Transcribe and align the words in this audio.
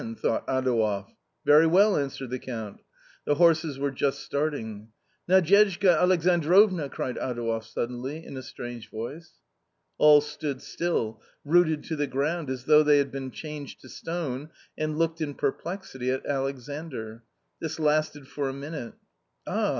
thought 0.15 0.43
Adouev." 0.47 1.11
Very 1.45 1.67
well," 1.67 1.95
answered 1.95 2.31
the 2.31 2.39
Count. 2.39 2.81
The 3.25 3.35
horses 3.35 3.77
were 3.77 3.91
just 3.91 4.21
starting." 4.23 4.87
Nadyezhda 5.29 5.95
Alexandrovna!" 5.95 6.89
cried 6.89 7.17
Adouev, 7.17 7.63
suddenly, 7.63 8.25
in 8.25 8.35
a 8.35 8.41
strange 8.41 8.89
voice. 8.89 9.33
All 9.99 10.19
stood 10.19 10.63
still, 10.63 11.21
rooted 11.45 11.83
to 11.83 11.95
the 11.95 12.07
ground, 12.07 12.49
as 12.49 12.63
though 12.65 12.81
they 12.81 12.97
had 12.97 13.11
been 13.11 13.29
changed 13.29 13.79
to 13.81 13.89
stone 13.89 14.49
and 14.75 14.97
looked 14.97 15.21
in 15.21 15.35
perplexity 15.35 16.09
at 16.09 16.25
Alexandr. 16.25 17.21
This 17.59 17.79
lasted 17.79 18.27
for 18.27 18.49
a 18.49 18.53
minute." 18.53 18.95
Ah 19.45 19.69